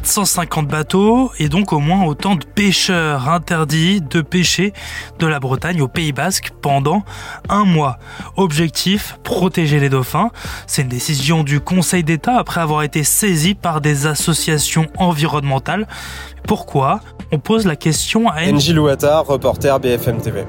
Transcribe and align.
450 0.00 0.66
bateaux 0.66 1.30
et 1.38 1.48
donc 1.48 1.72
au 1.74 1.78
moins 1.78 2.04
autant 2.04 2.34
de 2.34 2.44
pêcheurs 2.44 3.28
interdits 3.28 4.00
de 4.00 4.22
pêcher 4.22 4.72
de 5.18 5.26
la 5.26 5.40
Bretagne 5.40 5.82
au 5.82 5.88
Pays 5.88 6.12
Basque 6.12 6.52
pendant 6.62 7.04
un 7.50 7.64
mois. 7.64 7.98
Objectif, 8.36 9.18
protéger 9.22 9.78
les 9.78 9.90
dauphins. 9.90 10.30
C'est 10.66 10.82
une 10.82 10.88
décision 10.88 11.44
du 11.44 11.60
Conseil 11.60 12.02
d'État 12.02 12.36
après 12.38 12.60
avoir 12.60 12.82
été 12.82 13.04
saisi 13.04 13.54
par 13.54 13.82
des 13.82 14.06
associations 14.06 14.86
environnementales. 14.96 15.86
Pourquoi? 16.46 17.00
On 17.30 17.38
pose 17.38 17.66
la 17.66 17.76
question 17.76 18.28
à 18.28 18.42
Louattard, 18.50 19.26
reporter 19.26 19.78
BFM 19.78 20.20
TV. 20.20 20.44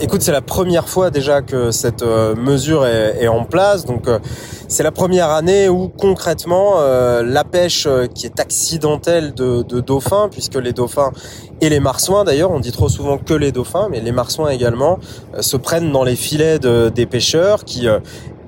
Écoute, 0.00 0.22
c'est 0.22 0.32
la 0.32 0.42
première 0.42 0.88
fois 0.88 1.10
déjà 1.10 1.40
que 1.40 1.70
cette 1.70 2.02
euh, 2.02 2.34
mesure 2.34 2.84
est, 2.84 3.28
en 3.28 3.44
place. 3.44 3.84
Donc, 3.84 4.08
euh, 4.08 4.18
c'est 4.66 4.82
la 4.82 4.90
première 4.90 5.30
année 5.30 5.68
où 5.68 5.88
concrètement 5.88 6.80
euh, 6.80 7.22
la 7.22 7.44
pêche 7.44 7.86
qui 8.12 8.26
est 8.26 8.40
accidentelle 8.40 9.34
de, 9.34 9.62
dauphins, 9.62 10.28
puisque 10.32 10.56
les 10.56 10.72
dauphins 10.72 11.12
et 11.60 11.68
les 11.68 11.78
marsouins 11.78 12.24
d'ailleurs, 12.24 12.50
on 12.50 12.58
dit 12.58 12.72
trop 12.72 12.88
souvent 12.88 13.18
que 13.18 13.34
les 13.34 13.52
dauphins, 13.52 13.86
mais 13.88 14.00
les 14.00 14.10
marsouins 14.10 14.50
également, 14.50 14.98
se 15.38 15.56
prennent 15.56 15.92
dans 15.92 16.02
les 16.02 16.16
filets 16.16 16.58
des 16.58 17.06
pêcheurs 17.06 17.64
qui 17.64 17.86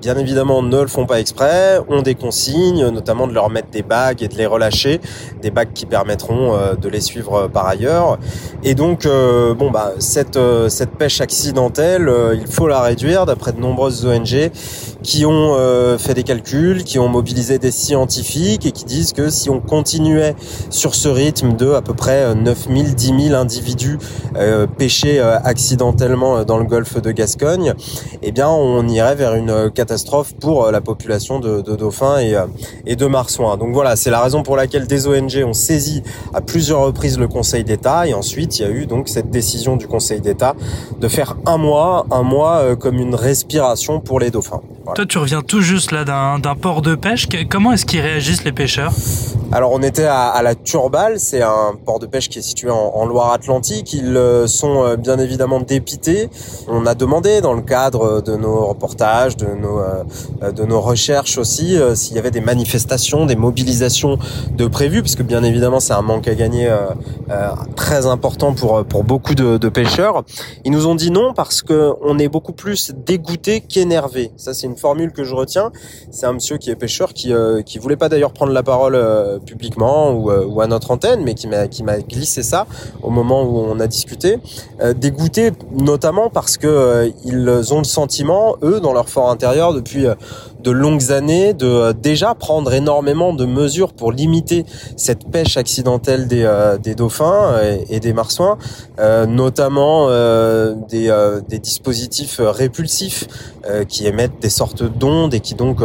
bien 0.01 0.17
évidemment 0.17 0.61
ne 0.61 0.81
le 0.81 0.87
font 0.87 1.05
pas 1.05 1.19
exprès, 1.19 1.79
ont 1.89 2.01
des 2.01 2.15
consignes, 2.15 2.87
notamment 2.89 3.27
de 3.27 3.33
leur 3.33 3.49
mettre 3.49 3.69
des 3.69 3.81
bagues 3.81 4.21
et 4.23 4.27
de 4.27 4.35
les 4.35 4.45
relâcher, 4.45 5.01
des 5.41 5.51
bagues 5.51 5.73
qui 5.73 5.85
permettront 5.85 6.53
euh, 6.53 6.75
de 6.75 6.89
les 6.89 7.01
suivre 7.01 7.33
euh, 7.33 7.47
par 7.47 7.67
ailleurs. 7.67 8.17
Et 8.63 8.75
donc, 8.75 9.05
euh, 9.05 9.53
bon 9.53 9.71
bah 9.71 9.93
cette 9.99 10.39
cette 10.69 10.91
pêche 10.91 11.21
accidentelle, 11.21 12.11
il 12.33 12.47
faut 12.47 12.67
la 12.67 12.81
réduire 12.81 13.25
d'après 13.25 13.51
de 13.51 13.59
nombreuses 13.59 14.05
ONG 14.05 14.51
qui 15.03 15.25
ont 15.25 15.55
fait 15.97 16.13
des 16.13 16.23
calculs, 16.23 16.83
qui 16.83 16.99
ont 16.99 17.07
mobilisé 17.07 17.59
des 17.59 17.71
scientifiques 17.71 18.65
et 18.65 18.71
qui 18.71 18.85
disent 18.85 19.13
que 19.13 19.29
si 19.29 19.49
on 19.49 19.59
continuait 19.59 20.35
sur 20.69 20.95
ce 20.95 21.07
rythme 21.07 21.55
de 21.55 21.71
à 21.71 21.81
peu 21.81 21.93
près 21.93 22.35
9000, 22.35 22.95
10 22.95 23.27
000 23.29 23.35
individus 23.35 23.97
pêchés 24.77 25.19
accidentellement 25.19 26.43
dans 26.43 26.57
le 26.57 26.65
golfe 26.65 27.01
de 27.01 27.11
Gascogne, 27.11 27.73
eh 28.21 28.31
bien 28.31 28.49
on 28.49 28.87
irait 28.87 29.15
vers 29.15 29.35
une 29.35 29.71
catastrophe 29.71 29.86
pour 30.39 30.65
euh, 30.65 30.71
la 30.71 30.81
population 30.81 31.39
de, 31.39 31.61
dauphins 31.61 32.19
et, 32.19 32.35
euh, 32.35 32.45
et 32.85 32.95
de 32.95 33.05
marsouins. 33.05 33.57
Donc 33.57 33.73
voilà, 33.73 33.95
c'est 33.95 34.09
la 34.09 34.21
raison 34.21 34.43
pour 34.43 34.55
laquelle 34.55 34.87
des 34.87 35.07
ONG 35.07 35.43
ont 35.45 35.53
saisi 35.53 36.03
à 36.33 36.41
plusieurs 36.41 36.81
reprises 36.81 37.17
le 37.17 37.27
Conseil 37.27 37.63
d'État 37.63 38.07
et 38.07 38.13
ensuite 38.13 38.59
il 38.59 38.61
y 38.63 38.65
a 38.65 38.69
eu 38.69 38.85
donc 38.85 39.09
cette 39.09 39.29
décision 39.29 39.77
du 39.77 39.87
Conseil 39.87 40.21
d'État 40.21 40.55
de 40.99 41.07
faire 41.07 41.37
un 41.45 41.57
mois, 41.57 42.05
un 42.11 42.23
mois 42.23 42.57
euh, 42.57 42.75
comme 42.75 42.97
une 42.97 43.15
respiration 43.15 43.99
pour 43.99 44.19
les 44.19 44.31
dauphins. 44.31 44.61
Toi, 44.95 45.05
tu 45.05 45.17
reviens 45.17 45.41
tout 45.41 45.61
juste 45.61 45.91
là 45.91 46.03
d'un 46.05 46.55
port 46.55 46.81
de 46.81 46.95
pêche. 46.95 47.27
Comment 47.49 47.73
est-ce 47.73 47.85
qu'ils 47.85 48.01
réagissent 48.01 48.43
les 48.43 48.51
pêcheurs? 48.51 48.93
Alors 49.49 49.71
on 49.71 49.81
était 49.81 50.03
à, 50.03 50.41
la 50.43 50.55
Turbale, 50.55 51.21
c'est 51.21 51.41
un 51.41 51.73
port 51.85 51.99
de 51.99 52.05
pêche 52.05 52.27
qui 52.27 52.39
est 52.39 52.41
situé 52.41 52.69
en, 52.69 53.05
Loire-Atlantique. 53.05 53.93
Ils 53.93 54.17
euh, 54.17 54.45
sont 54.45 54.83
euh, 54.83 54.95
bien 54.97 55.17
évidemment 55.19 55.61
dépités. 55.61 56.29
On 56.67 56.85
a 56.85 56.95
demandé 56.95 57.39
dans 57.39 57.53
le 57.53 57.61
cadre 57.61 58.21
de 58.21 58.35
nos 58.35 58.65
reportages, 58.65 59.37
de 59.37 59.45
nos, 59.45 59.79
euh, 59.79 60.51
de 60.51 60.65
nos 60.65 60.81
recherches 60.81 61.37
aussi, 61.37 61.77
s'il 61.95 62.15
y 62.15 62.19
avait 62.19 62.31
des 62.31 62.41
manifestations, 62.41 63.25
des 63.25 63.37
mobilisations 63.37 64.17
de 64.51 64.67
prévues, 64.67 65.01
parce 65.01 65.15
que 65.15 65.23
bien 65.23 65.43
évidemment 65.43 65.79
c'est 65.79 65.93
un 65.93 66.01
manque 66.01 66.27
à 66.27 66.35
gagner 66.35 66.69
très 67.75 68.05
important 68.05 68.53
pour, 68.53 68.83
pour 68.85 69.03
beaucoup 69.03 69.35
de, 69.35 69.57
de, 69.57 69.69
pêcheurs. 69.69 70.23
Ils 70.65 70.71
nous 70.71 70.87
ont 70.87 70.95
dit 70.95 71.11
non 71.11 71.33
parce 71.33 71.61
que 71.61 71.93
on 72.01 72.19
est 72.19 72.27
beaucoup 72.27 72.53
plus 72.53 72.91
dégoûté 72.93 73.61
qu'énervé. 73.61 74.31
Ça 74.35 74.53
c'est 74.53 74.67
une 74.67 74.76
formule 74.77 75.11
que 75.11 75.23
je 75.23 75.35
retiens. 75.35 75.71
C'est 76.11 76.25
un 76.25 76.33
monsieur 76.33 76.57
qui 76.57 76.69
est 76.69 76.75
pêcheur 76.75 77.13
qui, 77.13 77.33
qui 77.65 77.79
voulait 77.79 77.97
pas 77.97 78.09
d'ailleurs 78.09 78.33
prendre 78.33 78.53
la 78.53 78.63
parole 78.63 78.95
publiquement 79.45 80.27
euh, 80.29 80.45
ou, 80.45 80.61
à 80.61 80.67
notre 80.67 80.91
antenne, 80.91 81.23
mais 81.23 81.33
qui 81.33 81.47
m'a 81.47 81.99
glissé 81.99 82.43
ça 82.43 82.67
au 83.01 83.09
moment 83.09 83.43
où 83.43 83.57
on 83.59 83.79
a 83.79 83.87
discuté, 83.87 84.39
euh, 84.81 84.93
dégoûté 84.93 85.51
notamment 85.71 86.29
parce 86.29 86.57
que 86.57 86.67
euh, 86.67 87.09
ils 87.25 87.73
ont 87.73 87.79
le 87.79 87.83
sentiment, 87.83 88.57
eux, 88.63 88.79
dans 88.79 88.93
leur 88.93 89.09
fort 89.09 89.29
intérieur, 89.29 89.73
depuis 89.73 90.05
de 90.67 90.71
longues 90.71 91.11
années, 91.11 91.53
de 91.53 91.93
déjà 91.93 92.35
prendre 92.35 92.73
énormément 92.73 93.33
de 93.33 93.45
mesures 93.45 93.93
pour 93.93 94.11
limiter 94.11 94.65
cette 94.97 95.29
pêche 95.29 95.55
accidentelle 95.55 96.27
des, 96.27 96.45
des 96.83 96.93
dauphins 96.93 97.59
et, 97.89 97.99
des 97.99 98.11
marsouins, 98.11 98.57
notamment 99.27 100.09
des, 100.89 101.07
des 101.47 101.59
dispositifs 101.59 102.41
répulsifs 102.41 103.27
qui 103.87 104.07
émettent 104.07 104.41
des 104.41 104.49
sortes 104.49 104.83
d'ondes 104.83 105.33
et 105.33 105.39
qui 105.39 105.55
donc 105.55 105.79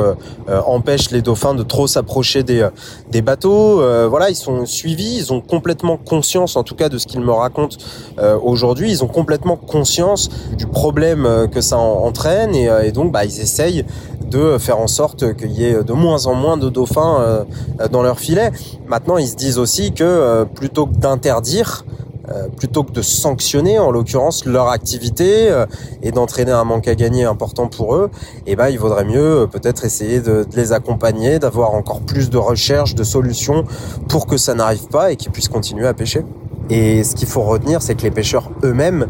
empêchent 0.49 1.11
les 1.11 1.23
dauphins 1.23 1.55
de 1.55 1.63
trop 1.63 1.87
s'approcher 1.87 2.43
des, 2.43 2.69
des 3.11 3.23
bateaux. 3.23 3.81
Euh, 3.81 4.09
voilà, 4.09 4.31
ils 4.31 4.37
sont 4.37 4.67
suivis, 4.67 5.17
ils 5.17 5.33
ont 5.33 5.41
complètement 5.41 5.97
conscience, 5.97 6.57
en 6.57 6.63
tout 6.63 6.75
cas 6.75 6.89
de 6.89 6.99
ce 6.99 7.07
qu'ils 7.07 7.21
me 7.21 7.33
racontent 7.33 7.77
euh, 8.19 8.39
aujourd'hui, 8.43 8.91
ils 8.91 9.05
ont 9.05 9.09
complètement 9.09 9.57
conscience 9.57 10.29
du 10.57 10.67
problème 10.67 11.27
euh, 11.27 11.47
que 11.47 11.61
ça 11.61 11.79
entraîne 11.79 12.55
et, 12.55 12.93
donc 12.93 13.13
bah, 13.13 13.25
ils 13.25 13.41
essayent 13.41 13.85
de 14.33 14.59
faire 14.59 14.79
en 14.79 14.89
sorte 14.89 15.37
qu'il 15.37 15.53
y 15.53 15.65
ait 15.65 15.85
de 15.85 15.93
moins 15.93 16.27
en 16.27 16.35
moins 16.35 16.57
de 16.57 16.69
dauphins 16.69 17.45
dans 17.91 18.03
leur 18.03 18.19
filet. 18.19 18.51
Maintenant, 18.87 19.19
ils 19.19 19.29
se 19.29 19.37
disent 19.37 19.59
aussi 19.59 19.93
que 19.93 20.45
plutôt 20.55 20.87
que 20.87 20.97
d'interdire, 20.97 21.85
euh, 22.33 22.47
plutôt 22.57 22.85
que 22.85 22.93
de 22.93 23.03
sanctionner 23.03 23.81
en 23.81 23.91
l'occurrence 23.91 24.45
leur 24.45 24.69
activité 24.69 25.51
euh, 25.51 25.67
et 26.05 26.13
d'entraîner 26.13 26.53
un 26.53 26.63
manque 26.63 26.87
à 26.87 26.95
gagner 26.95 27.25
important 27.25 27.67
pour 27.67 27.97
eux, 27.97 28.11
eh 28.47 28.55
ben 28.55 28.69
il 28.69 28.79
vaudrait 28.79 29.05
mieux 29.05 29.41
euh, 29.41 29.47
peut-être 29.49 29.85
essayer 29.85 30.21
de, 30.21 30.47
les 30.55 30.73
accompagner, 30.73 31.41
d'avoir 31.41 31.75
encore 31.75 32.01
plus 32.01 32.31
de 32.31 32.39
recherches, 32.39 32.95
de 32.95 33.03
solutions 33.03 33.65
pour 34.09 34.27
que 34.27 34.37
ça 34.37 34.55
n'arrive 34.55 34.87
pas 34.87 35.11
et 35.11 35.17
qu'ils 35.17 35.33
puissent 35.33 35.49
continuer 35.49 35.89
à 35.89 35.95
pêcher. 35.95 36.25
Et 36.71 37.03
ce 37.03 37.17
qu'il 37.17 37.27
faut 37.27 37.43
retenir, 37.43 37.83
c'est 37.83 37.97
que 37.97 38.03
les 38.03 38.13
pêcheurs 38.13 38.51
eux-mêmes 38.63 39.09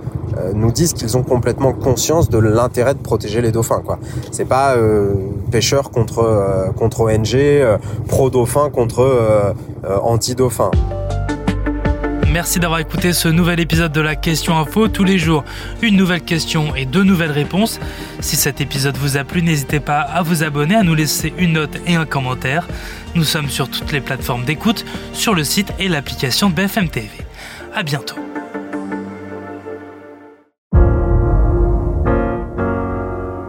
nous 0.55 0.73
disent 0.73 0.93
qu'ils 0.93 1.17
ont 1.17 1.23
complètement 1.23 1.73
conscience 1.73 2.29
de 2.29 2.39
l'intérêt 2.39 2.95
de 2.95 3.01
protéger 3.01 3.41
les 3.41 3.53
dauphins. 3.53 3.83
Quoi, 3.85 3.99
c'est 4.31 4.45
pas 4.45 4.77
pêcheurs 5.51 5.91
contre 5.91 6.73
contre 6.77 7.03
ONG, 7.03 7.37
pro 8.09 8.31
dauphin 8.31 8.71
contre 8.71 9.55
anti 10.03 10.35
dauphin. 10.35 10.71
Merci 12.33 12.61
d'avoir 12.61 12.81
écouté 12.81 13.13
ce 13.13 13.29
nouvel 13.29 13.61
épisode 13.61 13.93
de 13.93 14.01
la 14.01 14.17
Question 14.17 14.57
Info. 14.57 14.89
Tous 14.89 15.05
les 15.05 15.19
jours, 15.19 15.45
une 15.83 15.99
nouvelle 15.99 16.23
question 16.23 16.75
et 16.75 16.87
deux 16.87 17.05
nouvelles 17.05 17.31
réponses. 17.31 17.79
Si 18.21 18.37
cet 18.37 18.63
épisode 18.63 18.97
vous 18.97 19.19
a 19.19 19.25
plu, 19.25 19.43
n'hésitez 19.43 19.81
pas 19.81 20.01
à 20.01 20.23
vous 20.23 20.43
abonner, 20.43 20.75
à 20.75 20.83
nous 20.83 20.95
laisser 20.95 21.35
une 21.37 21.53
note 21.53 21.77
et 21.87 21.95
un 21.95 22.07
commentaire. 22.07 22.69
Nous 23.15 23.25
sommes 23.25 23.51
sur 23.51 23.69
toutes 23.69 23.93
les 23.93 24.01
plateformes 24.01 24.47
d'écoute, 24.47 24.87
sur 25.13 25.35
le 25.35 25.45
site 25.45 25.75
et 25.79 25.89
l'application 25.89 26.49
de 26.49 26.55
BFM 26.55 26.89
TV. 26.89 27.11
À 27.75 27.83
bientôt. 27.83 28.17